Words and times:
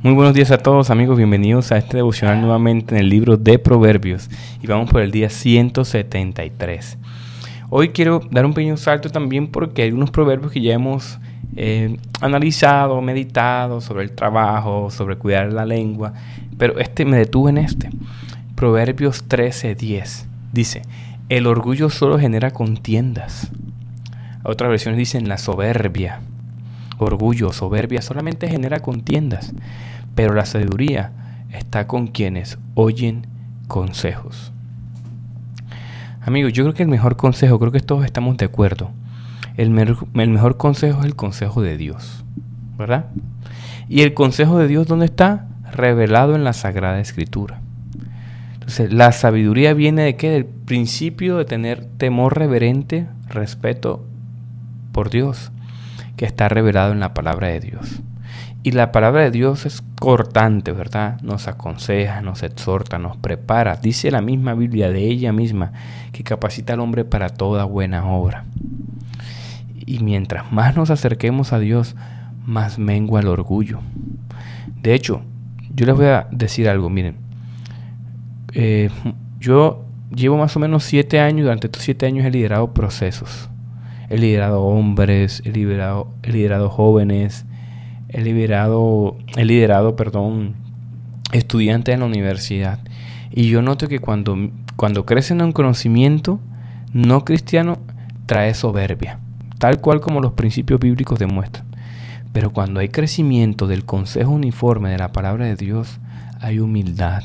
Muy 0.00 0.12
buenos 0.12 0.32
días 0.32 0.52
a 0.52 0.58
todos 0.58 0.90
amigos, 0.90 1.16
bienvenidos 1.16 1.72
a 1.72 1.76
este 1.76 1.96
devocional 1.96 2.40
nuevamente 2.40 2.94
en 2.94 3.00
el 3.00 3.08
libro 3.08 3.36
de 3.36 3.58
Proverbios 3.58 4.30
y 4.62 4.68
vamos 4.68 4.88
por 4.88 5.00
el 5.00 5.10
día 5.10 5.28
173. 5.28 6.98
Hoy 7.68 7.88
quiero 7.88 8.20
dar 8.30 8.46
un 8.46 8.54
pequeño 8.54 8.76
salto 8.76 9.10
también 9.10 9.48
porque 9.48 9.82
hay 9.82 9.90
unos 9.90 10.12
proverbios 10.12 10.52
que 10.52 10.60
ya 10.60 10.74
hemos 10.74 11.18
eh, 11.56 11.96
analizado, 12.20 13.02
meditado 13.02 13.80
sobre 13.80 14.04
el 14.04 14.12
trabajo, 14.12 14.88
sobre 14.92 15.16
cuidar 15.16 15.52
la 15.52 15.66
lengua, 15.66 16.12
pero 16.58 16.78
este 16.78 17.04
me 17.04 17.16
detuve 17.16 17.50
en 17.50 17.58
este. 17.58 17.90
Proverbios 18.54 19.28
13:10 19.28 20.26
dice, 20.52 20.82
el 21.28 21.48
orgullo 21.48 21.90
solo 21.90 22.20
genera 22.20 22.52
contiendas. 22.52 23.50
Otras 24.44 24.70
versiones 24.70 24.96
dicen 24.96 25.28
la 25.28 25.38
soberbia 25.38 26.20
orgullo, 26.98 27.52
soberbia, 27.52 28.02
solamente 28.02 28.48
genera 28.48 28.80
contiendas, 28.80 29.52
pero 30.14 30.34
la 30.34 30.46
sabiduría 30.46 31.12
está 31.52 31.86
con 31.86 32.08
quienes 32.08 32.58
oyen 32.74 33.26
consejos. 33.68 34.52
Amigos, 36.20 36.52
yo 36.52 36.64
creo 36.64 36.74
que 36.74 36.82
el 36.82 36.88
mejor 36.88 37.16
consejo, 37.16 37.58
creo 37.58 37.72
que 37.72 37.80
todos 37.80 38.04
estamos 38.04 38.36
de 38.36 38.46
acuerdo, 38.46 38.90
el, 39.56 39.76
el 39.78 40.30
mejor 40.30 40.56
consejo 40.56 41.00
es 41.00 41.06
el 41.06 41.16
consejo 41.16 41.62
de 41.62 41.76
Dios, 41.76 42.24
¿verdad? 42.76 43.06
Y 43.88 44.02
el 44.02 44.14
consejo 44.14 44.58
de 44.58 44.68
Dios, 44.68 44.86
¿dónde 44.86 45.06
está? 45.06 45.46
Revelado 45.72 46.34
en 46.34 46.44
la 46.44 46.52
Sagrada 46.52 47.00
Escritura. 47.00 47.60
Entonces, 48.54 48.92
la 48.92 49.12
sabiduría 49.12 49.72
viene 49.72 50.02
de 50.02 50.16
qué? 50.16 50.30
Del 50.30 50.44
principio 50.44 51.38
de 51.38 51.46
tener 51.46 51.86
temor 51.96 52.36
reverente, 52.36 53.06
respeto 53.28 54.04
por 54.92 55.08
Dios 55.08 55.50
que 56.18 56.26
está 56.26 56.48
revelado 56.48 56.92
en 56.92 57.00
la 57.00 57.14
palabra 57.14 57.46
de 57.46 57.60
Dios. 57.60 58.02
Y 58.64 58.72
la 58.72 58.90
palabra 58.90 59.22
de 59.22 59.30
Dios 59.30 59.64
es 59.66 59.82
cortante, 60.00 60.72
¿verdad? 60.72 61.20
Nos 61.22 61.46
aconseja, 61.46 62.20
nos 62.20 62.42
exhorta, 62.42 62.98
nos 62.98 63.16
prepara. 63.16 63.76
Dice 63.76 64.10
la 64.10 64.20
misma 64.20 64.54
Biblia 64.54 64.90
de 64.90 65.04
ella 65.04 65.32
misma 65.32 65.72
que 66.12 66.24
capacita 66.24 66.72
al 66.74 66.80
hombre 66.80 67.04
para 67.04 67.28
toda 67.28 67.64
buena 67.64 68.04
obra. 68.04 68.44
Y 69.86 70.00
mientras 70.00 70.52
más 70.52 70.76
nos 70.76 70.90
acerquemos 70.90 71.52
a 71.52 71.60
Dios, 71.60 71.94
más 72.44 72.80
mengua 72.80 73.20
el 73.20 73.28
orgullo. 73.28 73.80
De 74.82 74.94
hecho, 74.94 75.22
yo 75.72 75.86
les 75.86 75.94
voy 75.94 76.06
a 76.06 76.26
decir 76.32 76.68
algo, 76.68 76.90
miren. 76.90 77.16
Eh, 78.54 78.90
yo 79.38 79.84
llevo 80.12 80.36
más 80.36 80.56
o 80.56 80.58
menos 80.58 80.82
siete 80.82 81.20
años, 81.20 81.44
durante 81.44 81.68
estos 81.68 81.84
siete 81.84 82.06
años 82.06 82.26
he 82.26 82.30
liderado 82.30 82.74
procesos 82.74 83.48
he 84.10 84.18
liderado 84.18 84.62
hombres, 84.62 85.42
he 85.44 85.50
liderado, 85.50 86.08
liderado 86.22 86.70
jóvenes, 86.70 87.44
he 88.08 88.22
liderado, 88.22 89.96
perdón, 89.96 90.54
estudiantes 91.32 91.94
en 91.94 92.00
la 92.00 92.06
universidad. 92.06 92.78
Y 93.30 93.48
yo 93.48 93.60
noto 93.62 93.88
que 93.88 93.98
cuando, 93.98 94.50
cuando 94.76 95.04
crecen 95.04 95.40
en 95.40 95.46
un 95.46 95.52
conocimiento 95.52 96.40
no 96.92 97.24
cristiano, 97.24 97.78
trae 98.26 98.54
soberbia, 98.54 99.18
tal 99.58 99.80
cual 99.80 100.00
como 100.00 100.20
los 100.20 100.32
principios 100.32 100.80
bíblicos 100.80 101.18
demuestran. 101.18 101.66
Pero 102.32 102.50
cuando 102.50 102.80
hay 102.80 102.88
crecimiento 102.88 103.66
del 103.66 103.84
consejo 103.84 104.30
uniforme 104.30 104.90
de 104.90 104.98
la 104.98 105.12
palabra 105.12 105.46
de 105.46 105.56
Dios, 105.56 105.98
hay 106.40 106.60
humildad, 106.60 107.22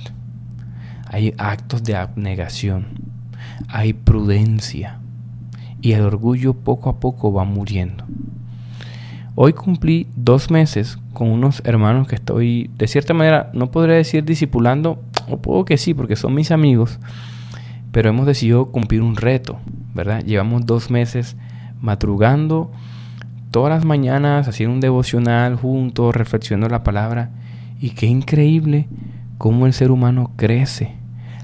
hay 1.08 1.34
actos 1.38 1.84
de 1.84 1.96
abnegación, 1.96 2.88
hay 3.68 3.94
prudencia, 3.94 5.00
y 5.84 5.92
el 5.92 6.02
orgullo 6.02 6.54
poco 6.54 6.90
a 6.90 7.00
poco 7.00 7.34
va 7.34 7.44
muriendo. 7.44 8.06
Hoy 9.36 9.52
cumplí 9.52 10.08
dos 10.16 10.50
meses 10.50 10.98
con 11.12 11.30
unos 11.30 11.62
hermanos 11.66 12.08
que 12.08 12.16
estoy, 12.16 12.72
de 12.78 12.88
cierta 12.88 13.14
manera, 13.14 13.52
no 13.54 13.70
podré 13.70 13.96
decir 13.96 14.24
discipulando, 14.24 15.04
o 15.28 15.38
puedo 15.42 15.66
que 15.66 15.78
sí, 15.78 15.94
porque 15.94 16.16
son 16.16 16.36
mis 16.36 16.52
amigos, 16.52 17.00
pero 17.92 18.10
hemos 18.10 18.26
decidido 18.26 18.68
cumplir 18.68 19.02
un 19.02 19.18
reto, 19.18 19.60
¿verdad? 19.94 20.24
Llevamos 20.24 20.66
dos 20.66 20.90
meses 20.90 21.36
madrugando 21.82 22.72
todas 23.52 23.70
las 23.70 23.84
mañanas, 23.84 24.48
haciendo 24.48 24.74
un 24.74 24.80
devocional 24.80 25.58
juntos, 25.58 26.16
reflexionando 26.16 26.70
la 26.70 26.84
palabra, 26.84 27.32
y 27.82 27.90
qué 27.90 28.06
increíble 28.06 28.88
cómo 29.38 29.66
el 29.66 29.74
ser 29.74 29.92
humano 29.92 30.32
crece 30.38 30.96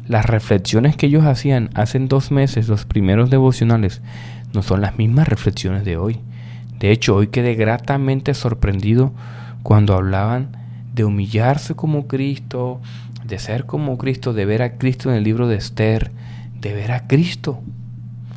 las 0.10 0.26
reflexiones 0.26 0.98
que 0.98 1.06
ellos 1.06 1.24
hacían 1.24 1.70
hace 1.76 2.00
dos 2.00 2.32
meses, 2.32 2.68
los 2.68 2.86
primeros 2.86 3.30
devocionales, 3.30 4.02
no 4.54 4.64
son 4.64 4.82
las 4.82 4.98
mismas 4.98 5.28
reflexiones 5.28 5.86
de 5.86 5.98
hoy. 5.98 6.20
De 6.80 6.92
hecho, 6.92 7.16
hoy 7.16 7.28
quedé 7.28 7.56
gratamente 7.56 8.34
sorprendido 8.34 9.14
cuando 9.64 9.94
hablaban 9.94 10.58
de 10.94 11.04
humillarse 11.04 11.76
como 11.76 12.08
Cristo, 12.08 12.80
de 13.26 13.40
ser 13.40 13.66
como 13.66 13.98
Cristo, 13.98 14.34
de 14.34 14.46
ver 14.46 14.62
a 14.62 14.78
Cristo 14.78 15.10
en 15.10 15.18
el 15.18 15.24
libro 15.24 15.48
de 15.48 15.58
Esther, 15.58 16.12
de 16.60 16.74
ver 16.74 16.92
a 16.92 17.08
Cristo, 17.08 17.60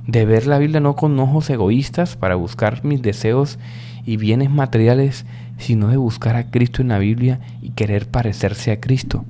de 0.07 0.25
ver 0.25 0.47
la 0.47 0.59
Biblia 0.59 0.81
no 0.81 0.97
con 0.97 1.19
ojos 1.19 1.49
egoístas 1.51 2.17
para 2.17 2.35
buscar 2.35 2.85
mis 2.85 3.01
deseos 3.03 3.59
y 4.05 4.17
bienes 4.17 4.51
materiales, 4.51 5.25
sino 5.59 5.89
de 5.89 5.97
buscar 5.97 6.37
a 6.37 6.51
Cristo 6.51 6.83
en 6.83 6.89
la 6.89 6.99
Biblia 6.99 7.41
y 7.63 7.71
querer 7.71 8.09
parecerse 8.09 8.73
a 8.73 8.81
Cristo. 8.81 9.25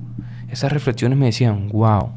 Esas 0.49 0.71
reflexiones 0.71 1.17
me 1.17 1.27
decían, 1.27 1.69
wow, 1.69 2.09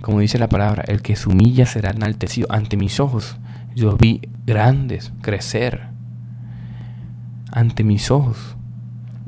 como 0.00 0.20
dice 0.20 0.38
la 0.38 0.48
palabra, 0.48 0.84
el 0.86 1.02
que 1.02 1.16
se 1.16 1.28
humilla 1.28 1.66
será 1.66 1.90
enaltecido. 1.90 2.46
Ante 2.50 2.76
mis 2.76 3.00
ojos 3.00 3.36
yo 3.74 3.96
vi 3.96 4.20
grandes 4.46 5.12
crecer. 5.22 5.88
Ante 7.52 7.84
mis 7.84 8.10
ojos. 8.10 8.56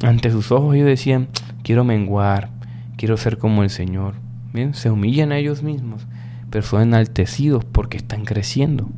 Ante 0.03 0.31
sus 0.31 0.51
ojos 0.53 0.75
ellos 0.75 0.87
decían, 0.87 1.29
quiero 1.63 1.85
menguar, 1.85 2.51
quiero 2.97 3.17
ser 3.17 3.39
como 3.39 3.63
el 3.63 3.71
Señor. 3.71 4.15
Bien, 4.53 4.75
se 4.75 4.91
humillan 4.91 5.33
a 5.33 5.39
ellos 5.39 5.63
mismos, 5.63 6.07
pero 6.51 6.65
son 6.65 6.83
enaltecidos 6.83 7.65
porque 7.65 7.97
están 7.97 8.25
creciendo. 8.25 8.89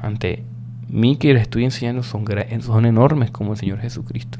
Ante 0.00 0.44
mí 0.88 1.16
que 1.16 1.32
les 1.32 1.42
estoy 1.42 1.64
enseñando 1.64 2.02
son, 2.02 2.24
son 2.60 2.86
enormes 2.86 3.30
como 3.30 3.52
el 3.52 3.58
Señor 3.58 3.80
Jesucristo. 3.80 4.38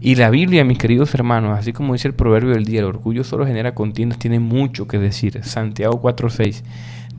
Y 0.00 0.14
la 0.14 0.30
Biblia, 0.30 0.64
mis 0.64 0.78
queridos 0.78 1.12
hermanos, 1.14 1.58
así 1.58 1.72
como 1.72 1.92
dice 1.92 2.06
el 2.06 2.14
proverbio 2.14 2.54
del 2.54 2.64
día, 2.64 2.80
el 2.80 2.86
orgullo 2.86 3.24
solo 3.24 3.44
genera 3.46 3.74
contiendas, 3.74 4.18
tiene 4.18 4.38
mucho 4.38 4.86
que 4.86 4.98
decir. 4.98 5.42
Santiago 5.42 6.00
4:6, 6.00 6.62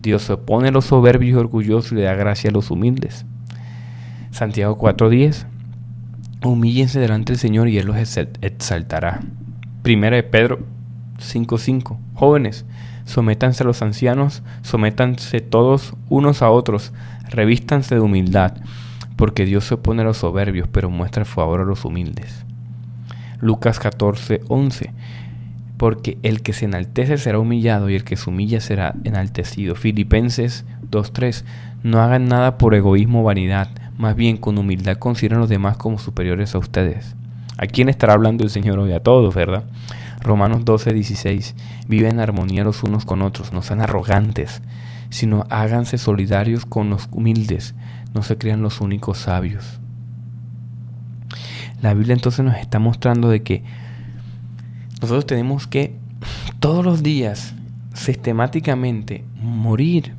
Dios 0.02 0.30
opone 0.30 0.70
a 0.70 0.72
los 0.72 0.86
soberbios 0.86 1.32
y 1.32 1.40
orgullosos 1.40 1.92
y 1.92 1.96
le 1.96 2.04
da 2.04 2.14
gracia 2.14 2.50
a 2.50 2.54
los 2.54 2.72
humildes. 2.72 3.26
Santiago 4.32 4.78
4:10, 4.78 5.46
humíllense 6.42 7.02
delante 7.02 7.34
del 7.34 7.40
Señor 7.40 7.68
y 7.68 7.78
Él 7.78 7.88
los 7.88 7.98
exaltará. 7.98 9.20
Primera 9.82 10.16
de 10.16 10.24
Pedro 10.24 10.60
5:5, 11.20 12.00
jóvenes, 12.14 12.66
sométanse 13.04 13.64
a 13.64 13.68
los 13.68 13.82
ancianos, 13.82 14.42
sométanse 14.62 15.42
todos 15.42 15.96
unos 16.08 16.42
a 16.42 16.50
otros, 16.50 16.94
revístanse 17.30 17.96
de 17.96 18.02
humildad, 18.02 18.54
porque 19.18 19.44
Dios 19.44 19.66
se 19.66 19.74
opone 19.74 20.04
a 20.04 20.06
los 20.06 20.18
soberbios, 20.18 20.70
pero 20.72 20.90
muestra 20.90 21.24
el 21.24 21.28
favor 21.28 21.60
a 21.60 21.66
los 21.66 21.84
humildes. 21.84 22.46
Lucas 23.42 23.80
14, 23.80 24.42
11. 24.48 24.94
Porque 25.78 26.18
el 26.24 26.42
que 26.42 26.54
se 26.54 26.66
enaltece 26.66 27.18
será 27.18 27.40
humillado 27.40 27.90
y 27.90 27.96
el 27.96 28.04
que 28.04 28.18
se 28.18 28.30
humilla 28.30 28.60
será 28.60 28.96
enaltecido. 29.04 29.76
Filipenses 29.76 30.66
2.3. 30.92 31.44
No 31.84 32.02
hagan 32.02 32.28
nada 32.28 32.58
por 32.58 32.76
egoísmo 32.76 33.22
o 33.22 33.24
vanidad, 33.24 33.70
más 33.98 34.16
bien 34.16 34.38
con 34.38 34.58
humildad 34.58 34.98
consideren 34.98 35.40
los 35.40 35.50
demás 35.50 35.78
como 35.78 35.98
superiores 35.98 36.56
a 36.56 36.58
ustedes. 36.58 37.16
¿A 37.58 37.68
quién 37.68 37.90
estará 37.90 38.14
hablando 38.14 38.44
el 38.44 38.50
Señor 38.50 38.80
hoy? 38.80 38.94
A 38.94 39.02
todos, 39.02 39.34
¿verdad? 39.36 39.64
Romanos 40.22 40.66
12.16. 40.66 41.54
Viven 41.88 42.14
en 42.14 42.20
armonía 42.20 42.64
los 42.64 42.84
unos 42.84 43.06
con 43.06 43.22
otros, 43.22 43.54
no 43.54 43.62
sean 43.62 43.82
arrogantes, 43.82 44.62
sino 45.10 45.46
háganse 45.50 45.98
solidarios 45.98 46.66
con 46.66 46.90
los 46.90 47.08
humildes, 47.12 47.76
no 48.14 48.24
se 48.24 48.38
crean 48.38 48.62
los 48.62 48.82
únicos 48.82 49.18
sabios. 49.18 49.80
La 51.82 51.94
Biblia 51.94 52.14
entonces 52.14 52.44
nos 52.44 52.58
está 52.58 52.80
mostrando 52.80 53.30
de 53.30 53.42
que 53.42 53.64
nosotros 55.02 55.26
tenemos 55.26 55.68
que 55.68 55.96
todos 56.60 56.84
los 56.84 57.04
días 57.04 57.56
sistemáticamente 57.94 59.24
morir. 59.42 60.14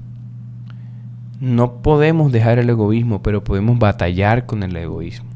No 1.39 1.83
podemos 1.83 2.33
dejar 2.33 2.59
el 2.59 2.71
egoísmo, 2.71 3.23
pero 3.23 3.45
podemos 3.45 3.79
batallar 3.79 4.47
con 4.47 4.63
el 4.63 4.77
egoísmo. 4.77 5.29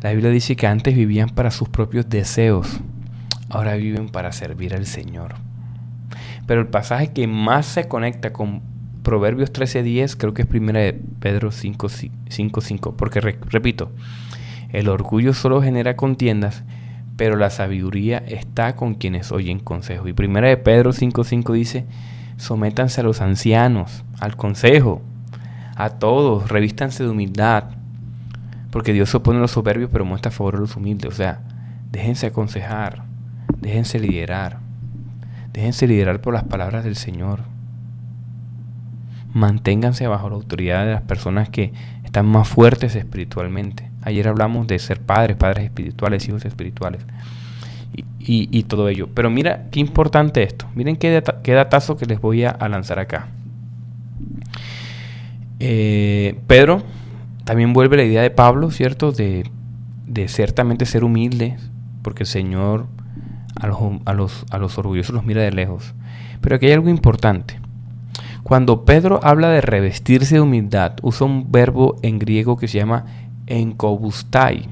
La 0.00 0.10
Biblia 0.10 0.30
dice 0.30 0.56
que 0.56 0.66
antes 0.66 0.96
vivían 0.96 1.28
para 1.28 1.52
sus 1.52 1.68
propios 1.68 2.08
deseos, 2.08 2.80
ahora 3.48 3.76
viven 3.76 4.08
para 4.08 4.32
servir 4.32 4.74
al 4.74 4.86
Señor. 4.86 5.34
Pero 6.46 6.60
el 6.60 6.66
pasaje 6.66 7.12
que 7.12 7.26
más 7.28 7.66
se 7.66 7.86
conecta 7.86 8.32
con 8.32 8.62
Proverbios 9.02 9.52
13:10 9.52 10.16
creo 10.16 10.34
que 10.34 10.42
es 10.42 10.48
primera 10.48 10.80
de 10.80 10.92
Pedro 10.92 11.50
5:5, 11.50 12.94
porque 12.96 13.20
repito, 13.20 13.92
el 14.72 14.88
orgullo 14.88 15.34
solo 15.34 15.62
genera 15.62 15.96
contiendas, 15.96 16.64
pero 17.16 17.36
la 17.36 17.50
sabiduría 17.50 18.18
está 18.26 18.74
con 18.74 18.94
quienes 18.94 19.30
oyen 19.30 19.60
consejo. 19.60 20.08
Y 20.08 20.14
primera 20.14 20.48
de 20.48 20.56
Pedro 20.56 20.92
5.5 20.92 21.52
dice, 21.52 21.84
sométanse 22.38 23.02
a 23.02 23.04
los 23.04 23.20
ancianos, 23.20 24.02
al 24.18 24.36
consejo, 24.36 25.02
a 25.76 25.90
todos, 25.90 26.48
revístanse 26.48 27.04
de 27.04 27.10
humildad, 27.10 27.64
Porque 28.70 28.94
Dios 28.94 29.14
opone 29.14 29.38
a 29.38 29.42
los 29.42 29.50
soberbios, 29.50 29.90
pero 29.92 30.06
muestra 30.06 30.30
favor 30.30 30.56
a 30.56 30.60
los 30.60 30.76
humildes. 30.76 31.12
O 31.12 31.14
sea, 31.14 31.40
déjense 31.90 32.26
aconsejar, 32.26 33.04
déjense 33.60 34.00
liderar, 34.00 34.60
déjense 35.52 35.86
liderar 35.86 36.22
por 36.22 36.32
las 36.32 36.44
palabras 36.44 36.82
del 36.82 36.96
Señor. 36.96 37.40
Manténganse 39.34 40.06
bajo 40.06 40.30
la 40.30 40.36
autoridad 40.36 40.86
de 40.86 40.92
las 40.92 41.02
personas 41.02 41.50
que 41.50 41.74
están 42.02 42.24
más 42.24 42.48
fuertes 42.48 42.96
espiritualmente. 42.96 43.91
Ayer 44.02 44.28
hablamos 44.28 44.66
de 44.66 44.78
ser 44.78 45.00
padres, 45.00 45.36
padres 45.36 45.64
espirituales, 45.64 46.28
hijos 46.28 46.44
espirituales. 46.44 47.02
Y, 48.24 48.62
todo 48.64 48.88
ello. 48.88 49.08
Pero 49.12 49.30
mira 49.30 49.68
qué 49.70 49.80
importante 49.80 50.42
esto. 50.42 50.66
Miren 50.74 50.96
qué, 50.96 51.22
qué 51.42 51.52
datazo 51.52 51.96
que 51.96 52.06
les 52.06 52.20
voy 52.20 52.44
a, 52.44 52.56
lanzar 52.68 52.98
acá. 52.98 53.28
Eh, 55.58 56.38
Pedro 56.46 56.82
también 57.44 57.72
vuelve 57.72 57.96
la 57.96 58.04
idea 58.04 58.22
de 58.22 58.30
Pablo, 58.30 58.70
¿cierto? 58.70 59.12
De, 59.12 59.50
de 60.06 60.28
ciertamente 60.28 60.86
ser 60.86 61.04
humilde, 61.04 61.56
porque 62.02 62.22
el 62.22 62.28
Señor 62.28 62.86
a 63.60 63.66
los, 63.66 63.78
a, 64.04 64.12
los, 64.12 64.46
a 64.50 64.58
los 64.58 64.78
orgullosos 64.78 65.14
los 65.14 65.24
mira 65.24 65.42
de 65.42 65.52
lejos. 65.52 65.94
Pero 66.40 66.56
aquí 66.56 66.66
hay 66.66 66.72
algo 66.72 66.88
importante. 66.88 67.60
Cuando 68.42 68.84
Pedro 68.84 69.20
habla 69.22 69.50
de 69.50 69.60
revestirse 69.60 70.36
de 70.36 70.40
humildad, 70.40 70.94
usa 71.02 71.26
un 71.26 71.50
verbo 71.52 71.96
en 72.02 72.18
griego 72.18 72.56
que 72.56 72.68
se 72.68 72.78
llama 72.78 73.04
enkobustai, 73.52 74.68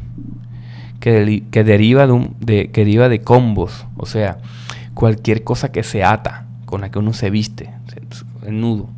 que, 1.01 1.65
deriva 1.65 2.07
de, 2.07 2.71
que 2.71 2.81
deriva 2.85 3.09
de 3.09 3.21
combos, 3.23 3.87
o 3.97 4.07
sea, 4.07 4.39
cualquier 4.95 5.45
cosa 5.45 5.73
que 5.73 5.83
se 5.83 6.05
ata, 6.05 6.47
con 6.67 6.83
la 6.83 6.91
que 6.91 6.99
uno 6.99 7.13
se 7.13 7.31
viste, 7.31 7.71
el 8.47 8.61
nudo. 8.61 8.89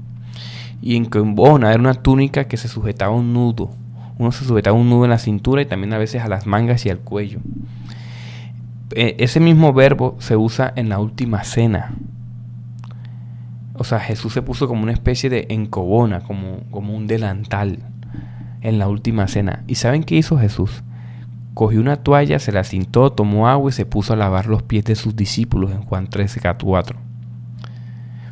Y 0.81 0.97
en 0.97 1.05
combona 1.05 1.71
era 1.71 1.79
una 1.79 1.95
túnica 1.95 2.45
que 2.45 2.57
se 2.57 2.69
sujetaba 2.69 3.13
a 3.13 3.17
un 3.17 3.33
nudo. 3.33 3.71
Uno 4.19 4.33
se 4.33 4.45
sujetaba 4.45 4.77
un 4.77 4.91
nudo 4.91 5.05
en 5.05 5.11
la 5.11 5.19
cintura 5.19 5.63
y 5.63 5.67
también 5.67 5.93
a 5.93 5.99
veces 5.99 6.23
a 6.23 6.29
las 6.29 6.47
mangas 6.47 6.85
y 6.87 6.91
al 6.91 6.99
cuello. 6.99 7.39
E, 8.91 9.17
ese 9.21 9.39
mismo 9.39 9.73
verbo 9.73 10.17
se 10.19 10.37
usa 10.37 10.73
en 10.75 10.89
la 10.89 10.99
última 10.99 11.45
cena. 11.45 11.95
O 13.75 13.85
sea, 13.85 14.01
Jesús 14.01 14.33
se 14.33 14.43
puso 14.43 14.67
como 14.67 14.83
una 14.83 14.93
especie 14.93 15.31
de 15.31 15.47
encobona, 15.51 16.21
como, 16.21 16.61
como 16.71 16.97
un 16.97 17.07
delantal 17.07 17.79
en 18.63 18.79
la 18.79 18.89
última 18.89 19.29
cena. 19.29 19.65
¿Y 19.67 19.75
saben 19.75 20.05
qué 20.05 20.17
hizo 20.17 20.39
Jesús? 20.39 20.83
Cogió 21.55 21.81
una 21.81 21.97
toalla, 21.97 22.39
se 22.39 22.53
la 22.53 22.65
cintó, 22.65 23.13
tomó 23.13 23.49
agua 23.49 23.71
y 23.71 23.73
se 23.75 23.85
puso 23.85 24.15
a 24.15 24.17
lavar 24.17 24.47
los 24.47 24.63
pies 24.63 24.85
de 24.85 24.95
sus 24.95 25.15
discípulos 25.15 25.71
en 25.73 25.83
Juan 25.83 26.09
13, 26.09 26.41
4. 26.41 26.99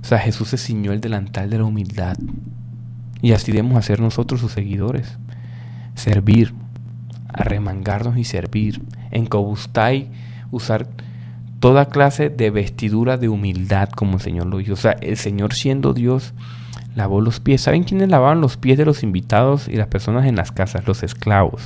O 0.01 0.05
sea, 0.05 0.19
Jesús 0.19 0.49
se 0.49 0.57
ciñó 0.57 0.93
el 0.93 1.01
delantal 1.01 1.51
de 1.51 1.59
la 1.59 1.65
humildad. 1.65 2.17
Y 3.21 3.33
así 3.33 3.53
debemos 3.53 3.77
hacer 3.77 4.01
nosotros 4.01 4.41
sus 4.41 4.53
seguidores. 4.53 5.19
Servir, 5.95 6.55
arremangarnos 7.29 8.17
y 8.17 8.25
servir. 8.25 8.83
En 9.11 9.27
Cobustai 9.27 10.09
usar 10.51 10.89
toda 11.59 11.91
clase 11.91 12.31
de 12.31 12.51
vestidura 12.51 13.19
de 13.19 13.29
humildad 13.29 13.91
como 13.91 14.15
el 14.15 14.21
Señor 14.21 14.47
lo 14.47 14.61
hizo. 14.61 14.73
O 14.73 14.77
sea, 14.77 14.93
el 14.93 15.19
Señor 15.19 15.53
siendo 15.53 15.93
Dios 15.93 16.33
lavó 16.95 17.21
los 17.21 17.41
pies. 17.41 17.63
¿Saben 17.63 17.85
quiénes 17.85 18.09
lavaban 18.09 18.41
los 18.41 18.57
pies 18.57 18.79
de 18.79 18.85
los 18.85 19.03
invitados 19.03 19.69
y 19.69 19.77
las 19.77 19.87
personas 19.87 20.27
en 20.27 20.37
las 20.37 20.53
casas? 20.53 20.87
Los 20.87 21.03
esclavos. 21.03 21.63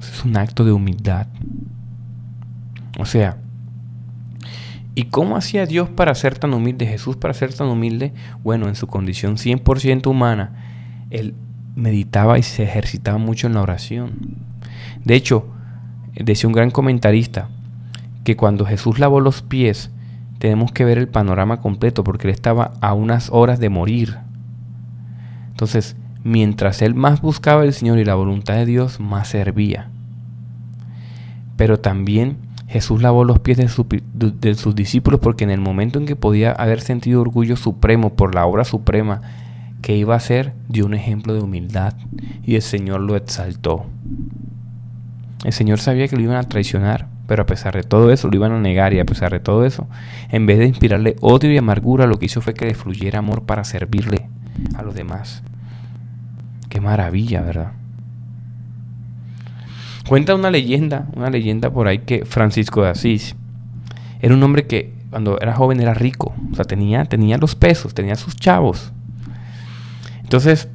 Es 0.00 0.24
un 0.24 0.36
acto 0.36 0.64
de 0.64 0.72
humildad. 0.72 1.26
O 2.98 3.04
sea, 3.04 3.38
¿y 4.94 5.04
cómo 5.04 5.36
hacía 5.36 5.66
Dios 5.66 5.88
para 5.88 6.14
ser 6.14 6.38
tan 6.38 6.54
humilde? 6.54 6.86
Jesús 6.86 7.16
para 7.16 7.34
ser 7.34 7.54
tan 7.54 7.68
humilde, 7.68 8.12
bueno, 8.42 8.68
en 8.68 8.74
su 8.74 8.86
condición 8.86 9.36
100% 9.36 10.06
humana, 10.08 10.52
él 11.10 11.34
meditaba 11.76 12.38
y 12.38 12.42
se 12.42 12.64
ejercitaba 12.64 13.18
mucho 13.18 13.46
en 13.46 13.54
la 13.54 13.62
oración. 13.62 14.36
De 15.04 15.14
hecho, 15.14 15.46
decía 16.14 16.48
un 16.48 16.54
gran 16.54 16.70
comentarista 16.70 17.48
que 18.24 18.36
cuando 18.36 18.66
Jesús 18.66 18.98
lavó 18.98 19.20
los 19.20 19.42
pies, 19.42 19.90
tenemos 20.38 20.72
que 20.72 20.84
ver 20.84 20.98
el 20.98 21.08
panorama 21.08 21.60
completo 21.60 22.04
porque 22.04 22.28
él 22.28 22.34
estaba 22.34 22.72
a 22.80 22.94
unas 22.94 23.30
horas 23.30 23.58
de 23.58 23.68
morir. 23.68 24.18
Entonces, 25.50 25.96
mientras 26.24 26.82
él 26.82 26.94
más 26.94 27.20
buscaba 27.20 27.64
el 27.64 27.72
Señor 27.72 27.98
y 27.98 28.04
la 28.04 28.14
voluntad 28.14 28.54
de 28.54 28.66
Dios, 28.66 29.00
más 29.00 29.28
servía. 29.28 29.88
Pero 31.56 31.80
también 31.80 32.36
Jesús 32.68 33.02
lavó 33.02 33.24
los 33.24 33.40
pies 33.40 33.56
de, 33.56 34.54
sus 34.54 34.74
discípulos 34.74 35.20
porque 35.20 35.44
en 35.44 35.50
el 35.50 35.60
momento 35.60 35.98
en 35.98 36.06
que 36.06 36.16
podía 36.16 36.52
haber 36.52 36.80
sentido 36.80 37.20
orgullo 37.20 37.56
supremo 37.56 38.14
por 38.14 38.34
la 38.34 38.46
obra 38.46 38.64
suprema 38.64 39.22
que 39.80 39.96
iba 39.96 40.14
a 40.14 40.18
hacer, 40.18 40.52
dio 40.68 40.84
un 40.84 40.94
ejemplo 40.94 41.32
de 41.32 41.40
humildad 41.40 41.94
y 42.44 42.56
el 42.56 42.62
Señor 42.62 43.00
lo 43.00 43.16
exaltó. 43.16 43.86
El 45.44 45.52
Señor 45.52 45.78
sabía 45.78 46.08
que 46.08 46.16
lo 46.16 46.22
iban 46.22 46.36
a 46.36 46.42
traicionar, 46.42 47.08
pero 47.28 47.42
a 47.42 47.46
pesar 47.46 47.74
de 47.74 47.82
todo 47.82 48.10
eso 48.10 48.26
lo 48.28 48.36
iban 48.36 48.52
a 48.52 48.58
negar 48.58 48.94
y 48.94 49.00
a 49.00 49.04
pesar 49.04 49.30
de 49.30 49.38
todo 49.38 49.66
eso, 49.66 49.86
en 50.30 50.46
vez 50.46 50.58
de 50.58 50.64
inspirarle 50.64 51.14
odio 51.20 51.52
y 51.52 51.58
amargura, 51.58 52.06
lo 52.06 52.18
que 52.18 52.24
hizo 52.24 52.40
fue 52.40 52.54
que 52.54 52.64
le 52.64 52.74
fluyera 52.74 53.18
amor 53.18 53.42
para 53.42 53.64
servirle 53.64 54.30
a 54.74 54.82
los 54.82 54.94
demás. 54.94 55.42
Qué 56.70 56.80
maravilla, 56.80 57.42
¿verdad? 57.42 57.72
Cuenta 60.08 60.34
una 60.34 60.50
leyenda, 60.50 61.06
una 61.14 61.28
leyenda 61.28 61.70
por 61.70 61.86
ahí 61.86 61.98
que 61.98 62.24
Francisco 62.24 62.82
de 62.82 62.88
Asís 62.88 63.36
era 64.20 64.32
un 64.32 64.42
hombre 64.42 64.66
que 64.66 64.94
cuando 65.10 65.38
era 65.38 65.54
joven 65.54 65.82
era 65.82 65.92
rico, 65.92 66.34
o 66.50 66.54
sea, 66.54 66.64
tenía, 66.64 67.04
tenía 67.04 67.36
los 67.36 67.54
pesos, 67.54 67.92
tenía 67.92 68.14
sus 68.14 68.36
chavos. 68.36 68.90
Entonces, 70.22 70.70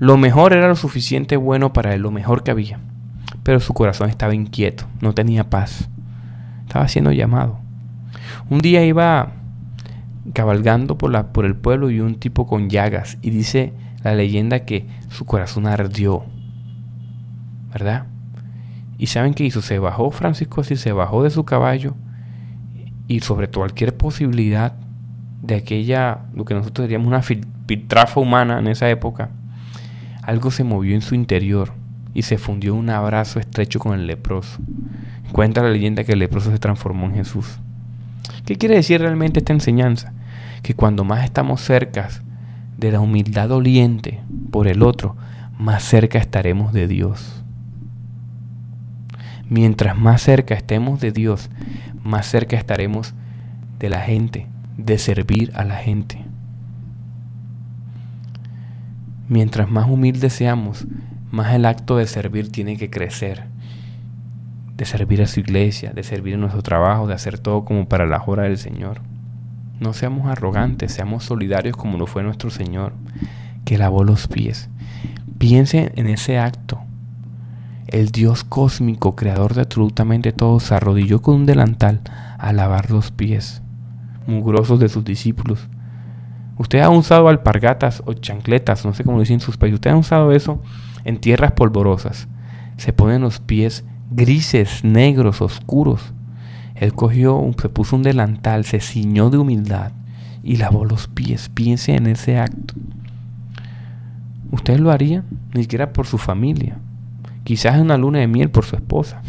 lo 0.00 0.16
mejor 0.16 0.52
era 0.52 0.66
lo 0.66 0.74
suficiente 0.74 1.36
bueno 1.36 1.72
para 1.72 1.94
él, 1.94 2.02
lo 2.02 2.10
mejor 2.10 2.42
que 2.42 2.50
había 2.50 2.80
pero 3.48 3.60
su 3.60 3.72
corazón 3.72 4.10
estaba 4.10 4.34
inquieto, 4.34 4.84
no 5.00 5.14
tenía 5.14 5.48
paz. 5.48 5.88
Estaba 6.66 6.86
siendo 6.86 7.12
llamado. 7.12 7.58
Un 8.50 8.58
día 8.58 8.84
iba 8.84 9.32
cabalgando 10.34 10.98
por, 10.98 11.10
la, 11.10 11.32
por 11.32 11.46
el 11.46 11.56
pueblo 11.56 11.88
y 11.88 12.00
un 12.00 12.16
tipo 12.16 12.46
con 12.46 12.68
llagas 12.68 13.16
y 13.22 13.30
dice 13.30 13.72
la 14.02 14.14
leyenda 14.14 14.66
que 14.66 14.86
su 15.08 15.24
corazón 15.24 15.66
ardió. 15.66 16.26
¿Verdad? 17.72 18.04
¿Y 18.98 19.06
saben 19.06 19.32
qué 19.32 19.44
hizo? 19.44 19.62
Se 19.62 19.78
bajó 19.78 20.10
Francisco 20.10 20.60
así, 20.60 20.76
se 20.76 20.92
bajó 20.92 21.22
de 21.22 21.30
su 21.30 21.46
caballo 21.46 21.94
y 23.06 23.20
sobre 23.20 23.48
cualquier 23.48 23.96
posibilidad 23.96 24.74
de 25.40 25.54
aquella, 25.54 26.18
lo 26.34 26.44
que 26.44 26.52
nosotros 26.52 26.86
diríamos 26.86 27.08
una 27.08 27.22
filtrafa 27.22 28.20
humana 28.20 28.58
en 28.58 28.66
esa 28.66 28.90
época, 28.90 29.30
algo 30.20 30.50
se 30.50 30.64
movió 30.64 30.94
en 30.94 31.00
su 31.00 31.14
interior 31.14 31.72
y 32.14 32.22
se 32.22 32.38
fundió 32.38 32.74
un 32.74 32.90
abrazo 32.90 33.38
estrecho 33.38 33.78
con 33.78 33.98
el 33.98 34.06
leproso. 34.06 34.58
Cuenta 35.32 35.62
la 35.62 35.70
leyenda 35.70 36.04
que 36.04 36.12
el 36.12 36.18
leproso 36.18 36.50
se 36.50 36.58
transformó 36.58 37.06
en 37.06 37.14
Jesús. 37.14 37.58
¿Qué 38.44 38.56
quiere 38.56 38.76
decir 38.76 39.00
realmente 39.00 39.40
esta 39.40 39.52
enseñanza? 39.52 40.12
Que 40.62 40.74
cuando 40.74 41.04
más 41.04 41.24
estamos 41.24 41.60
cerca 41.60 42.08
de 42.76 42.92
la 42.92 43.00
humildad 43.00 43.48
doliente 43.48 44.20
por 44.50 44.68
el 44.68 44.82
otro, 44.82 45.16
más 45.58 45.82
cerca 45.82 46.18
estaremos 46.18 46.72
de 46.72 46.88
Dios. 46.88 47.42
Mientras 49.50 49.96
más 49.96 50.22
cerca 50.22 50.54
estemos 50.54 51.00
de 51.00 51.12
Dios, 51.12 51.50
más 52.02 52.26
cerca 52.26 52.56
estaremos 52.56 53.14
de 53.78 53.88
la 53.88 54.00
gente, 54.00 54.46
de 54.76 54.98
servir 54.98 55.52
a 55.54 55.64
la 55.64 55.76
gente. 55.76 56.24
Mientras 59.28 59.70
más 59.70 59.88
humildes 59.88 60.32
seamos, 60.32 60.86
más 61.30 61.54
el 61.54 61.66
acto 61.66 61.96
de 61.96 62.06
servir 62.06 62.50
tiene 62.50 62.76
que 62.76 62.90
crecer. 62.90 63.44
De 64.76 64.84
servir 64.84 65.22
a 65.22 65.26
su 65.26 65.40
iglesia, 65.40 65.92
de 65.92 66.02
servir 66.02 66.34
en 66.34 66.40
nuestro 66.40 66.62
trabajo, 66.62 67.06
de 67.06 67.14
hacer 67.14 67.38
todo 67.38 67.64
como 67.64 67.88
para 67.88 68.06
la 68.06 68.22
hora 68.24 68.44
del 68.44 68.58
Señor. 68.58 69.00
No 69.80 69.92
seamos 69.92 70.26
arrogantes, 70.26 70.92
seamos 70.92 71.24
solidarios 71.24 71.76
como 71.76 71.98
lo 71.98 72.06
fue 72.06 72.22
nuestro 72.22 72.50
Señor, 72.50 72.92
que 73.64 73.78
lavó 73.78 74.04
los 74.04 74.28
pies. 74.28 74.68
Piensen 75.38 75.92
en 75.96 76.08
ese 76.08 76.38
acto. 76.38 76.80
El 77.86 78.10
Dios 78.10 78.44
cósmico, 78.44 79.16
creador 79.16 79.54
de 79.54 79.62
absolutamente 79.62 80.32
todo, 80.32 80.60
se 80.60 80.74
arrodilló 80.74 81.22
con 81.22 81.36
un 81.36 81.46
delantal 81.46 82.00
a 82.38 82.52
lavar 82.52 82.90
los 82.90 83.10
pies 83.10 83.62
mugrosos 84.28 84.78
de 84.78 84.88
sus 84.88 85.04
discípulos. 85.04 85.68
Usted 86.58 86.80
ha 86.80 86.90
usado 86.90 87.28
alpargatas 87.28 88.02
o 88.04 88.12
chancletas, 88.12 88.84
no 88.84 88.92
sé 88.92 89.04
cómo 89.04 89.20
dicen 89.20 89.40
sus 89.40 89.56
países. 89.56 89.76
Usted 89.76 89.90
ha 89.90 89.96
usado 89.96 90.32
eso 90.32 90.60
en 91.08 91.16
tierras 91.16 91.52
polvorosas. 91.52 92.28
Se 92.76 92.92
ponen 92.92 93.22
los 93.22 93.40
pies 93.40 93.82
grises, 94.10 94.84
negros, 94.84 95.40
oscuros. 95.40 96.12
Él 96.74 96.92
cogió, 96.92 97.42
se 97.58 97.70
puso 97.70 97.96
un 97.96 98.02
delantal, 98.02 98.66
se 98.66 98.80
ciñó 98.80 99.30
de 99.30 99.38
humildad 99.38 99.92
y 100.42 100.56
lavó 100.56 100.84
los 100.84 101.08
pies. 101.08 101.48
Piense 101.48 101.94
en 101.94 102.08
ese 102.08 102.38
acto. 102.38 102.74
¿Usted 104.50 104.78
lo 104.78 104.90
haría? 104.90 105.24
Ni 105.54 105.62
siquiera 105.62 105.94
por 105.94 106.06
su 106.06 106.18
familia. 106.18 106.76
Quizás 107.42 107.76
en 107.76 107.82
una 107.82 107.96
luna 107.96 108.18
de 108.18 108.26
miel 108.26 108.50
por 108.50 108.66
su 108.66 108.76
esposa. 108.76 109.22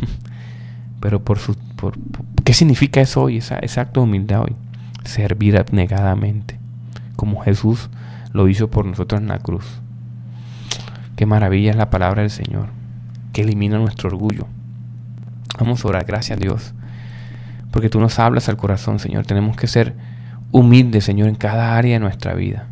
Pero 0.99 1.23
por 1.23 1.39
su... 1.39 1.55
Por, 1.77 1.97
¿Qué 2.43 2.53
significa 2.53 2.99
eso 2.99 3.23
hoy, 3.23 3.37
ese 3.37 3.79
acto 3.79 4.01
de 4.01 4.03
humildad 4.03 4.41
hoy? 4.41 4.55
Servir 5.05 5.55
abnegadamente, 5.55 6.59
como 7.15 7.39
Jesús 7.39 7.89
lo 8.33 8.49
hizo 8.49 8.69
por 8.69 8.85
nosotros 8.85 9.21
en 9.21 9.29
la 9.29 9.39
cruz. 9.39 9.79
Qué 11.19 11.25
maravilla 11.25 11.71
es 11.71 11.75
la 11.75 11.89
palabra 11.89 12.21
del 12.21 12.31
Señor, 12.31 12.67
que 13.33 13.41
elimina 13.41 13.77
nuestro 13.77 14.07
orgullo. 14.07 14.47
Vamos 15.59 15.83
a 15.83 15.89
orar, 15.89 16.05
gracias 16.05 16.37
a 16.37 16.39
Dios, 16.39 16.73
porque 17.71 17.89
tú 17.89 17.99
nos 17.99 18.19
hablas 18.19 18.47
al 18.47 18.55
corazón, 18.55 18.99
Señor. 18.99 19.25
Tenemos 19.25 19.57
que 19.57 19.67
ser 19.67 19.95
humildes, 20.53 21.03
Señor, 21.03 21.27
en 21.27 21.35
cada 21.35 21.75
área 21.75 21.95
de 21.95 21.99
nuestra 21.99 22.35
vida. 22.35 22.67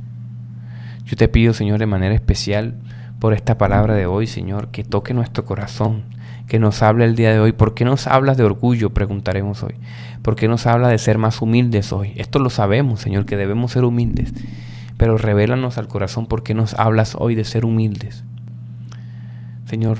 Yo 1.04 1.18
te 1.18 1.28
pido, 1.28 1.54
Señor, 1.54 1.80
de 1.80 1.88
manera 1.88 2.16
especial 2.16 2.76
por 3.20 3.34
esta 3.34 3.58
palabra 3.58 3.96
de 3.96 4.06
hoy, 4.06 4.28
Señor, 4.28 4.70
que 4.70 4.86
toque 4.86 5.14
nuestro 5.14 5.44
corazón, 5.44 6.04
que 6.48 6.58
nos 6.58 6.82
hable 6.82 7.04
el 7.04 7.18
día 7.18 7.34
de 7.34 7.42
hoy. 7.42 7.52
¿Por 7.52 7.74
qué 7.74 7.84
nos 7.84 8.08
hablas 8.08 8.38
de 8.38 8.46
orgullo? 8.46 8.92
Preguntaremos 8.92 9.62
hoy. 9.62 9.74
¿Por 10.22 10.38
qué 10.38 10.48
nos 10.48 10.68
habla 10.68 10.88
de 10.88 11.00
ser 11.00 11.18
más 11.18 11.42
humildes 11.42 11.92
hoy? 11.92 12.14
Esto 12.16 12.40
lo 12.40 12.50
sabemos, 12.50 13.02
Señor, 13.02 13.26
que 13.26 13.36
debemos 13.36 13.74
ser 13.74 13.84
humildes. 13.84 14.34
Pero 14.96 15.18
revélanos 15.18 15.78
al 15.78 15.90
corazón 15.90 16.28
por 16.28 16.44
qué 16.44 16.54
nos 16.54 16.76
hablas 16.76 17.14
hoy 17.20 17.36
de 17.36 17.44
ser 17.44 17.66
humildes. 17.66 18.24
Señor, 19.68 19.98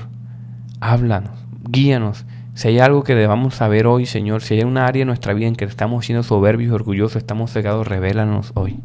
háblanos, 0.80 1.46
guíanos. 1.70 2.26
Si 2.54 2.70
hay 2.70 2.80
algo 2.80 3.04
que 3.04 3.16
debamos 3.16 3.56
saber 3.56 3.86
hoy, 3.86 4.06
Señor, 4.06 4.42
si 4.42 4.54
hay 4.54 4.64
una 4.64 4.88
área 4.88 5.02
en 5.02 5.08
nuestra 5.08 5.34
vida 5.34 5.48
en 5.48 5.58
que 5.58 5.66
estamos 5.66 6.06
siendo 6.06 6.24
soberbios 6.24 6.74
orgullosos, 6.74 7.18
estamos 7.18 7.52
cegados, 7.52 7.86
revélanos 7.86 8.54
hoy. 8.56 8.80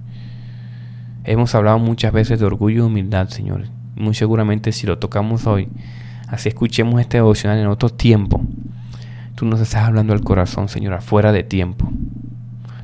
Hemos 1.22 1.54
hablado 1.54 1.78
muchas 1.78 2.12
veces 2.12 2.40
de 2.40 2.46
orgullo 2.46 2.78
y 2.78 2.86
humildad, 2.86 3.28
Señor. 3.28 3.66
Muy 3.94 4.14
seguramente 4.14 4.72
si 4.72 4.88
lo 4.88 4.98
tocamos 4.98 5.46
hoy, 5.46 5.68
así 6.26 6.48
escuchemos 6.48 7.00
este 7.00 7.18
devocional 7.18 7.60
en 7.60 7.68
otro 7.68 7.88
tiempo, 7.88 8.42
tú 9.36 9.46
nos 9.46 9.60
estás 9.60 9.84
hablando 9.84 10.12
al 10.12 10.22
corazón, 10.22 10.68
Señor, 10.68 10.94
afuera 10.94 11.30
de 11.30 11.44
tiempo. 11.44 11.92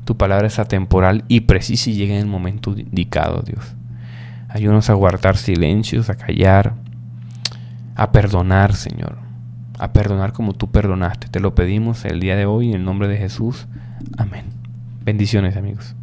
Tu 0.04 0.16
palabra 0.16 0.46
es 0.46 0.60
atemporal 0.60 1.24
y 1.26 1.40
precisa 1.40 1.90
y 1.90 1.94
llega 1.94 2.14
en 2.14 2.20
el 2.20 2.26
momento 2.26 2.78
indicado, 2.78 3.42
Dios. 3.42 3.74
Ayúdanos 4.48 4.88
a 4.88 4.94
guardar 4.94 5.36
silencios, 5.36 6.08
a 6.08 6.14
callar, 6.14 6.74
a 7.98 8.12
perdonar, 8.12 8.74
Señor. 8.74 9.18
A 9.78 9.92
perdonar 9.92 10.32
como 10.32 10.54
tú 10.54 10.70
perdonaste. 10.70 11.28
Te 11.28 11.40
lo 11.40 11.54
pedimos 11.54 12.04
el 12.04 12.20
día 12.20 12.36
de 12.36 12.46
hoy 12.46 12.70
en 12.70 12.76
el 12.76 12.84
nombre 12.84 13.08
de 13.08 13.18
Jesús. 13.18 13.66
Amén. 14.16 14.46
Bendiciones, 15.04 15.56
amigos. 15.56 15.96